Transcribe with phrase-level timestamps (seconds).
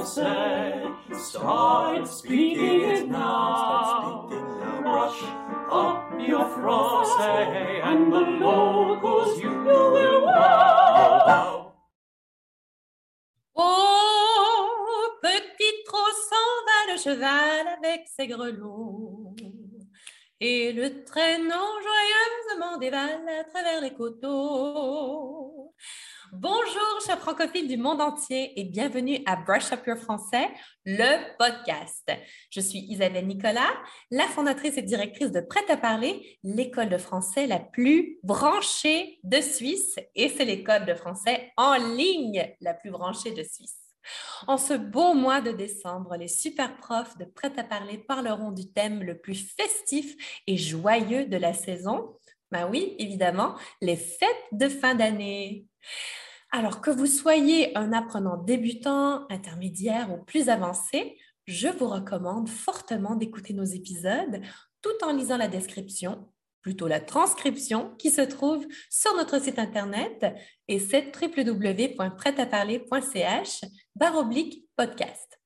[0.00, 0.72] français.
[1.12, 4.28] Start speaking it now.
[4.82, 5.22] Brush
[5.70, 11.72] up your français and the locals you will wow.
[13.56, 15.84] Oh, petit
[16.30, 19.34] s'en va le cheval avec ses grelots.
[20.42, 25.74] Et le traîneau joyeusement dévale à travers les coteaux.
[26.32, 30.48] Bonjour, chers francophiles du monde entier et bienvenue à Brush Up Your Français,
[30.84, 32.08] le podcast.
[32.50, 33.72] Je suis Isabelle Nicolas,
[34.12, 39.40] la fondatrice et directrice de Prêt à parler, l'école de français la plus branchée de
[39.40, 43.80] Suisse et c'est l'école de français en ligne la plus branchée de Suisse.
[44.46, 48.72] En ce beau mois de décembre, les super profs de Prêt à parler parleront du
[48.72, 50.14] thème le plus festif
[50.46, 52.14] et joyeux de la saison.
[52.52, 55.66] Ben oui, évidemment, les fêtes de fin d'année.
[56.52, 61.16] Alors que vous soyez un apprenant débutant, intermédiaire ou plus avancé,
[61.46, 64.40] je vous recommande fortement d'écouter nos épisodes
[64.82, 66.28] tout en lisant la description,
[66.62, 70.26] plutôt la transcription qui se trouve sur notre site internet
[70.68, 73.60] et c'est www.prêtaparler.ch
[74.16, 75.40] oblique podcast.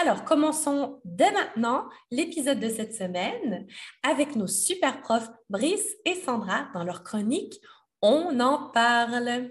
[0.00, 3.66] Alors, commençons dès maintenant l'épisode de cette semaine
[4.04, 7.60] avec nos super profs Brice et Sandra dans leur chronique
[8.00, 9.50] On en parle.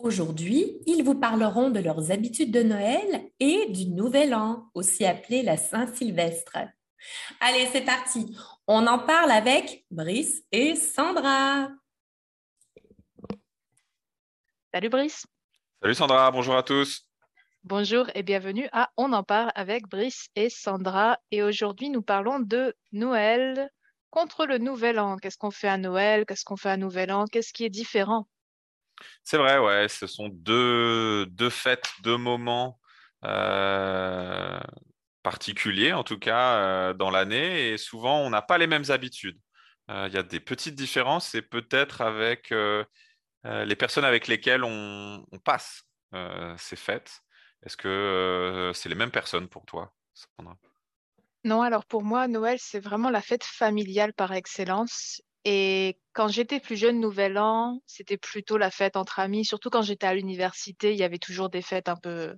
[0.00, 5.42] Aujourd'hui, ils vous parleront de leurs habitudes de Noël et du Nouvel An, aussi appelé
[5.42, 6.56] la Saint-Sylvestre.
[7.40, 8.36] Allez, c'est parti.
[8.66, 11.68] On en parle avec Brice et Sandra.
[14.74, 15.26] Salut Brice.
[15.82, 17.06] Salut Sandra, bonjour à tous.
[17.62, 21.18] Bonjour et bienvenue à On en parle avec Brice et Sandra.
[21.30, 23.70] Et aujourd'hui, nous parlons de Noël
[24.10, 25.16] contre le Nouvel An?
[25.16, 26.26] Qu'est-ce qu'on fait à Noël?
[26.26, 27.24] Qu'est-ce qu'on fait à Nouvel An?
[27.26, 28.28] Qu'est-ce qui est différent?
[29.24, 32.80] C'est vrai, ouais, ce sont deux, deux fêtes, deux moments
[33.24, 34.60] euh,
[35.22, 39.38] particuliers, en tout cas, euh, dans l'année, et souvent, on n'a pas les mêmes habitudes.
[39.90, 42.52] Euh, il y a des petites différences, et peut-être avec
[43.44, 45.84] les personnes avec lesquelles on, passe
[46.58, 47.20] ces fêtes.
[47.64, 49.94] Est-ce que c'est les mêmes personnes pour toi,
[51.44, 55.22] Non, alors pour moi, Noël, c'est vraiment la fête familiale par excellence.
[55.44, 59.46] Et quand j'étais plus jeune, Nouvel An, c'était plutôt la fête entre amis.
[59.46, 62.34] Surtout quand j'étais à l'université, il y avait toujours des fêtes un peu,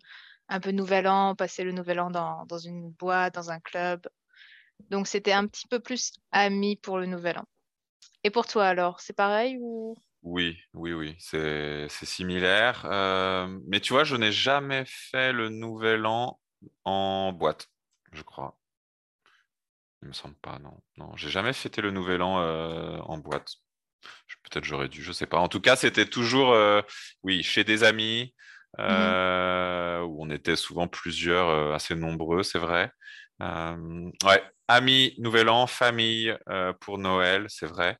[0.48, 4.06] un peu Nouvel An, passer le Nouvel An dans, une boîte, dans un club.
[4.90, 7.44] Donc c'était un petit peu plus amis pour le Nouvel An.
[8.22, 9.96] Et pour toi alors, c'est pareil ou?
[10.22, 12.86] Oui, oui, oui, c'est similaire.
[12.88, 16.38] Euh, mais tu vois, je n'ai jamais fait le Nouvel An
[16.84, 17.68] en boîte,
[18.12, 18.56] je crois.
[20.02, 20.76] Il me semble pas, non.
[20.96, 23.48] Non, j'ai jamais fêté le Nouvel An euh, en boîte.
[24.50, 25.38] Peut-être j'aurais dû, je sais pas.
[25.38, 26.82] En tout cas, c'était toujours, euh,
[27.22, 28.34] oui, chez des amis
[28.78, 32.90] mmh euh, où on était souvent plusieurs, assez nombreux, c'est vrai.
[33.40, 36.34] ouais, amis, Nouvel An, famille
[36.80, 37.98] pour Noël, c'est vrai.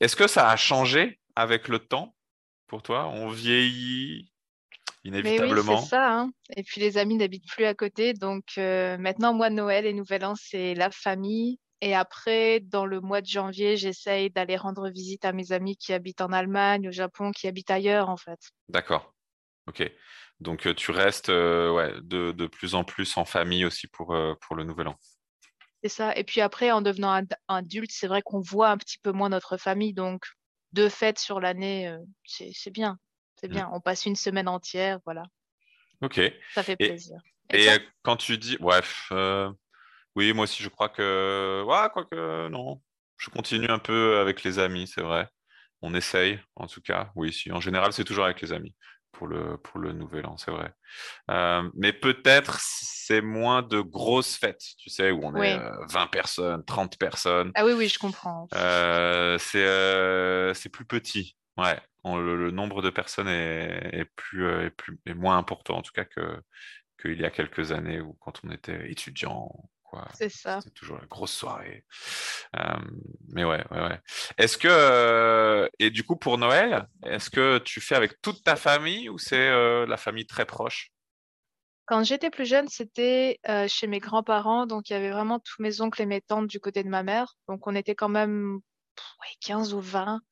[0.00, 2.14] Est-ce que ça a changé avec le temps
[2.68, 3.08] pour toi?
[3.08, 4.31] On vieillit?
[5.04, 5.62] Inévitablement.
[5.62, 6.12] Mais oui, c'est ça.
[6.12, 6.30] Hein.
[6.56, 8.12] Et puis les amis n'habitent plus à côté.
[8.12, 11.58] Donc euh, maintenant, moi, Noël et Nouvel An, c'est la famille.
[11.80, 15.92] Et après, dans le mois de janvier, j'essaye d'aller rendre visite à mes amis qui
[15.92, 18.38] habitent en Allemagne, au Japon, qui habitent ailleurs, en fait.
[18.68, 19.14] D'accord.
[19.66, 19.90] Ok.
[20.38, 24.16] Donc euh, tu restes euh, ouais, de, de, plus en plus en famille aussi pour,
[24.40, 24.96] pour le Nouvel An.
[25.82, 26.16] C'est ça.
[26.16, 29.56] Et puis après, en devenant adulte, c'est vrai qu'on voit un petit peu moins notre
[29.56, 29.92] famille.
[29.92, 30.24] Donc
[30.72, 31.92] deux fêtes sur l'année,
[32.24, 32.98] c'est bien.
[33.42, 33.54] C'est mmh.
[33.54, 33.70] bien.
[33.72, 35.24] On passe une semaine entière, voilà.
[36.00, 36.20] Ok.
[36.54, 37.18] Ça fait plaisir.
[37.52, 39.50] Et, euh, quand tu dis, bref, euh,
[40.16, 42.80] oui, moi aussi, je crois que, ouais, quoi que, non,
[43.16, 45.28] je continue un peu avec les amis, c'est vrai.
[45.80, 47.10] On essaye, en tout cas.
[47.16, 47.50] Oui, si.
[47.50, 48.74] En général, c'est toujours avec les amis
[49.10, 50.72] pour le, pour le nouvel an, c'est vrai.
[51.30, 55.60] Euh, mais peut-être c'est moins de grosses fêtes, tu sais, où on est
[55.90, 57.50] 20 personnes, 30 personnes.
[57.54, 58.46] Ah oui, oui, je comprends.
[59.38, 61.36] c'est plus petit.
[61.58, 65.92] Ouais, le, nombre de personnes est, plus, euh, est, plus, est moins important en tout
[65.92, 66.42] cas que
[67.00, 69.50] qu'il y a quelques années ou quand on était étudiant.
[70.14, 70.60] C'est ça.
[70.62, 71.84] C'était toujours la grosse soirée.
[73.28, 74.00] mais ouais, ouais, ouais.
[74.38, 78.56] Est-ce que, euh, et du coup pour Noël, est-ce que tu fais avec toute ta
[78.56, 80.92] famille ou c'est euh, la famille très proche?
[81.84, 83.38] Quand j'étais plus jeune, c'était
[83.68, 86.58] chez mes grands-parents, donc il y avait vraiment tous mes oncles et mes tantes du
[86.58, 87.34] côté de ma mère.
[87.48, 88.60] Donc on était quand même
[89.40, 90.22] 15 ou 20.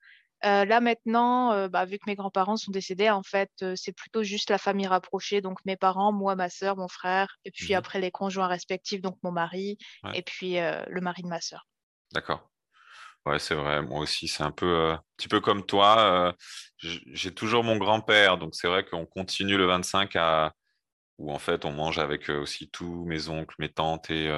[0.45, 3.93] Euh, là maintenant, euh, bah, vu que mes grands-parents sont décédés, en fait, euh, c'est
[3.93, 7.75] plutôt juste la famille rapprochée, donc mes parents, moi, ma sœur, mon frère, et puis
[7.75, 9.79] mmh après les conjoints respectifs, donc mon mari,
[10.15, 11.67] et puis le mari de ma sœur.
[12.13, 12.51] D'accord.
[13.27, 13.83] Ouais, c'est vrai.
[13.83, 16.35] Moi aussi, c'est un peu, un petit peu comme toi.
[16.79, 20.53] j'ai toujours mon grand-père, donc c'est vrai qu'on continue le 25 à,
[21.21, 24.31] où en fait on mange avec aussi tous mes oncles, mes tantes et,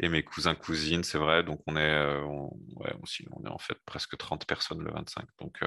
[0.00, 1.42] mes cousins, cousines, c'est vrai.
[1.44, 5.24] Donc on est, on est en fait presque 30 personnes le 25.
[5.38, 5.60] Donc,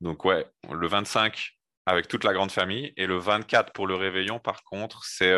[0.00, 1.52] donc ouais, le 25
[1.86, 2.92] avec toute la grande famille.
[2.96, 5.34] Et le 24 pour le réveillon, par contre, c'est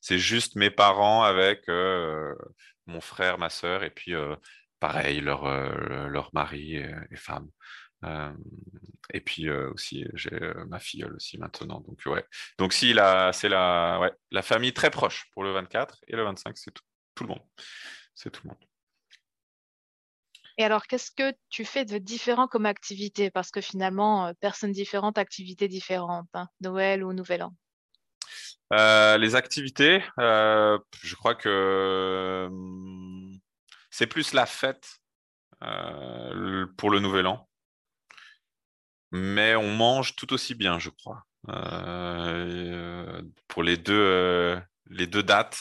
[0.00, 1.68] c'est juste mes parents avec
[2.86, 4.14] mon frère, ma sœur, et puis
[4.80, 5.44] pareil, leur,
[6.08, 7.48] leur mari et, et femme.
[9.12, 11.80] Et puis aussi, j'ai ma filleule aussi maintenant.
[11.80, 12.24] Donc, ouais.
[12.58, 12.94] Donc, si,
[13.32, 16.82] c'est la, ouais, la famille très proche pour le 24 et le 25, c'est tout,
[17.14, 17.42] tout le monde.
[18.14, 18.58] C'est tout le monde.
[20.56, 23.30] Et alors, qu'est-ce que tu fais de différent comme activité?
[23.30, 27.54] Parce que finalement, personnes différentes, activités différentes, hein, Noël ou Nouvel An.
[29.18, 32.48] les activités, je crois que
[33.90, 35.00] c'est plus la fête
[35.58, 37.48] pour le Nouvel An.
[39.16, 41.22] Mais on mange tout aussi bien, je crois,
[43.46, 45.56] pour les deux, les deux dates.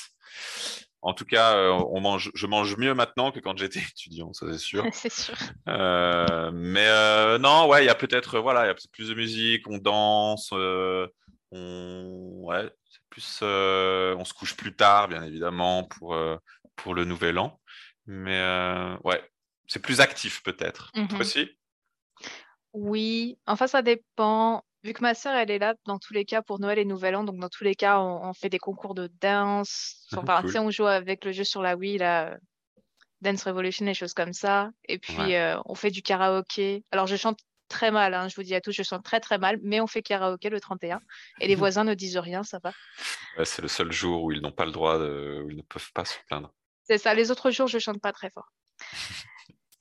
[1.04, 4.48] En tout cas, euh, on mange, je mange mieux maintenant que quand j'étais étudiant, ça
[4.52, 4.84] c'est sûr.
[4.94, 5.36] c'est sûr.
[5.68, 9.14] Euh, mais euh, non, ouais, il y a peut-être voilà, il y a plus de
[9.14, 11.08] musique, on danse, on,
[11.52, 12.72] ouais,
[13.12, 16.18] plus, on se couche plus tard, bien évidemment, pour
[16.76, 17.60] pour le nouvel an.
[18.08, 18.42] Mais
[19.04, 19.24] ouais,
[19.68, 20.92] c'est plus actif peut-être.
[20.94, 21.22] Toi Mhm.
[21.22, 21.52] aussi?
[22.74, 24.64] Oui, enfin, ça dépend.
[24.84, 27.16] Vu que ma sœur, elle est là dans tous les cas pour Noël et Nouvel
[27.16, 30.06] An, donc dans tous les cas, on, on fait des concours de danse.
[30.14, 30.52] Enfin, tu Cool.
[30.52, 32.38] sais, on joue avec le jeu sur la Wii, là,
[33.22, 34.72] Dance Revolution, des choses comme ça.
[34.90, 35.38] Et puis, Ouais.
[35.38, 36.84] euh, on fait du karaoké.
[36.92, 37.40] Alors, je chante
[37.70, 39.88] très mal, hein, je vous dis à tous, je chante très très mal, mais on
[39.88, 41.00] fait karaoké le 31.
[41.40, 42.72] Et les voisins ne disent rien, ça va.
[43.38, 45.42] Ouais, c'est le seul jour où ils n'ont pas le droit, de...
[45.46, 46.52] où ils ne peuvent pas se plaindre.
[46.84, 48.52] C'est ça, les autres jours, je chante pas très fort.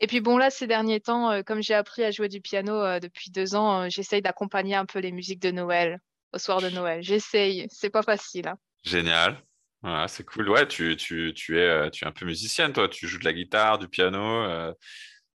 [0.03, 2.75] Et puis bon, là, ces derniers temps, euh, comme j'ai appris à jouer du piano
[2.75, 6.01] euh, depuis deux ans, euh, j'essaye d'accompagner un peu les musiques de Noël,
[6.35, 7.03] au soir de Noël.
[7.03, 8.49] J'essaye, c'est pas facile.
[8.49, 8.57] hein.
[8.83, 9.41] Génial.
[9.81, 10.49] Voilà, c'est cool.
[10.51, 12.89] Ouais, tu, tu, tu es, tu es un peu musicienne, toi.
[12.89, 14.19] Tu joues de la guitare, du piano.
[14.45, 14.73] euh,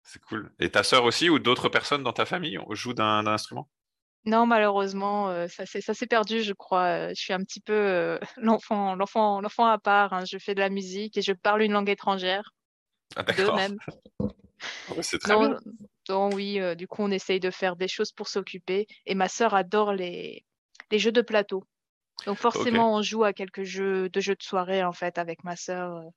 [0.02, 0.52] c'est cool.
[0.60, 3.70] Et ta sœur aussi ou d'autres personnes dans ta famille jouent d'un instrument?
[4.26, 6.86] Non, malheureusement, euh, ça s'est perdu, je crois.
[6.86, 8.96] Euh, Je suis un petit peu euh, l'enfant,
[9.68, 10.14] à part.
[10.14, 10.26] hein.
[10.26, 12.50] Je fais de la musique et je parle une langue étrangère,
[13.16, 13.56] Ah, deux d'accord.
[13.56, 13.78] même.
[14.90, 15.58] Ouais, c'est très bien.
[16.10, 18.88] Oui, euh, du coup, on essaye de faire des choses pour s'occuper.
[19.06, 20.46] Et ma sœur adore les,
[20.92, 21.64] les jeux de plateau.
[22.26, 25.56] Donc forcément, on joue à quelques jeux de jeux de soirée, en fait, avec ma
[25.56, 26.10] sœur, euh,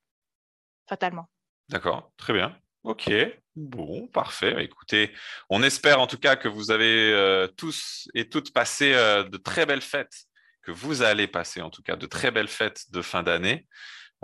[0.89, 1.29] fatalement.
[1.69, 2.57] D'accord, très bien.
[2.85, 3.11] Ok,
[3.57, 4.55] bon, parfait.
[4.55, 5.13] Bah, Écoutez,
[5.51, 9.67] on espère en tout cas que vous avez euh, tous et toutes passé de très
[9.67, 10.27] belles fêtes,
[10.63, 13.67] que vous allez passer en tout cas de très belles fêtes de fin d'année.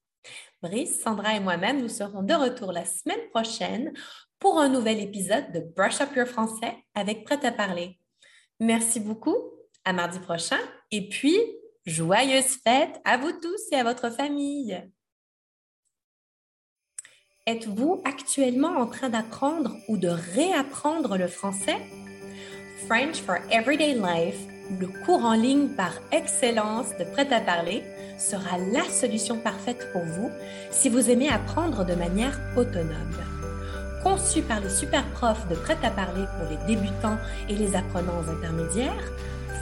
[0.63, 3.93] Brice, Sandra et moi-même, nous serons de retour la semaine prochaine
[4.39, 7.99] pour un nouvel épisode de Brush Up Your Français avec Prêt à parler.
[8.59, 9.37] Merci beaucoup,
[9.83, 10.59] à mardi prochain
[10.89, 11.37] et puis
[11.85, 14.81] joyeuses fêtes à vous tous et à votre famille.
[17.47, 21.77] Êtes-vous actuellement en train d'apprendre ou de réapprendre le français?
[22.87, 24.39] French for Everyday Life,
[24.79, 27.83] le cours en ligne par excellence de Prêt à parler,
[28.17, 30.31] sera la solution parfaite pour vous
[30.71, 33.21] si vous aimez apprendre de manière autonome.
[34.01, 38.27] Conçu par les super profs de Prêt à parler pour les débutants et les apprenants
[38.27, 39.11] intermédiaires,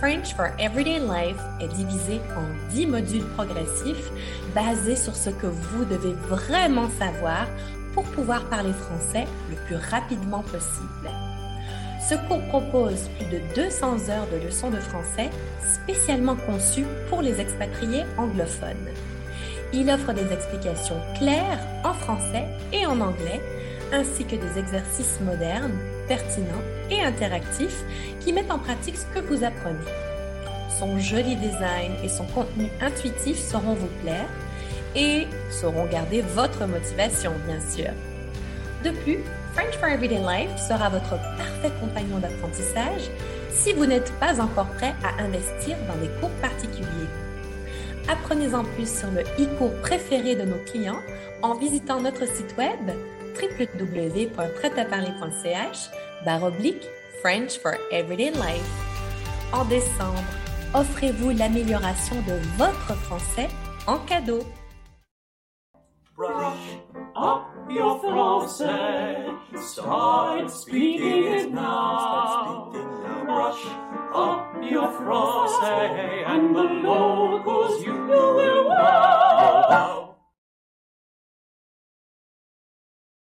[0.04, 4.12] French for Everyday Life est divisé en 10 modules progressifs
[4.54, 7.48] basés sur ce que vous devez vraiment savoir
[7.94, 11.10] pour pouvoir parler français le plus rapidement possible.
[12.06, 15.30] Ce cours propose plus de 200 heures de leçons de français
[15.66, 18.90] spécialement conçues pour les expatriés anglophones.
[19.72, 22.44] Il offre des explications claires en français
[22.74, 23.42] et en anglais,
[23.94, 27.84] ainsi que des exercices modernes, pertinents et interactifs
[28.20, 29.78] qui mettent en pratique ce que vous apprenez.
[30.80, 34.28] Son joli design et son contenu intuitif sauront vous plaire
[34.96, 37.92] et sauront garder votre motivation, bien sûr.
[38.84, 39.20] De plus,
[39.54, 43.10] French for Everyday Life sera votre parfait compagnon d'apprentissage
[43.52, 47.08] si vous n'êtes pas encore prêt à investir dans des cours particuliers.
[48.10, 51.00] Apprenez en plus sur le e-cours préféré de nos clients
[51.42, 52.92] en visitant notre site web
[53.34, 55.90] www.prêtaparler.ch
[56.26, 56.88] baroblique
[57.22, 58.66] French for Everyday Life.
[59.52, 60.24] En décembre,
[60.74, 63.50] offrez-vous l'amélioration de votre français
[63.88, 64.40] en cadeau.
[66.16, 66.78] Brush
[67.16, 69.18] up your français,
[69.56, 72.72] start speaking it now.
[73.26, 73.66] Brush
[74.14, 80.13] up your français, and the locals you will wow.